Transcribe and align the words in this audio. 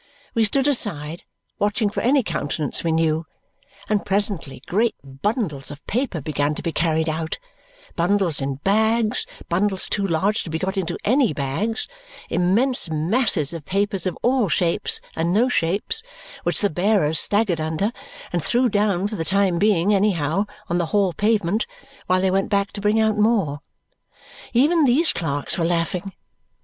We 0.33 0.45
stood 0.45 0.65
aside, 0.65 1.21
watching 1.59 1.91
for 1.91 2.01
any 2.01 2.23
countenance 2.23 2.83
we 2.83 2.91
knew, 2.91 3.27
and 3.87 4.03
presently 4.03 4.63
great 4.65 4.95
bundles 5.03 5.69
of 5.69 5.85
paper 5.85 6.19
began 6.19 6.55
to 6.55 6.63
be 6.63 6.71
carried 6.71 7.07
out 7.07 7.37
bundles 7.95 8.41
in 8.41 8.55
bags, 8.63 9.27
bundles 9.47 9.87
too 9.87 10.03
large 10.07 10.43
to 10.43 10.49
be 10.49 10.57
got 10.57 10.75
into 10.75 10.97
any 11.05 11.33
bags, 11.33 11.87
immense 12.31 12.89
masses 12.89 13.53
of 13.53 13.63
papers 13.65 14.07
of 14.07 14.17
all 14.23 14.49
shapes 14.49 15.01
and 15.15 15.31
no 15.31 15.49
shapes, 15.49 16.01
which 16.41 16.61
the 16.61 16.71
bearers 16.71 17.19
staggered 17.19 17.61
under, 17.61 17.91
and 18.33 18.43
threw 18.43 18.69
down 18.69 19.07
for 19.07 19.15
the 19.17 19.23
time 19.23 19.59
being, 19.59 19.93
anyhow, 19.93 20.47
on 20.67 20.79
the 20.79 20.87
Hall 20.87 21.13
pavement, 21.13 21.67
while 22.07 22.21
they 22.21 22.31
went 22.31 22.49
back 22.49 22.71
to 22.73 22.81
bring 22.81 22.99
out 22.99 23.19
more. 23.19 23.59
Even 24.51 24.83
these 24.85 25.13
clerks 25.13 25.59
were 25.59 25.65
laughing. 25.65 26.11